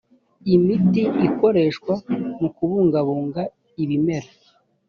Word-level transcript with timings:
imiti 0.55 1.03
ikoreshwa 1.27 1.93
mu 2.39 2.49
kubungabunga 2.55 3.41
ibimera 3.83 4.29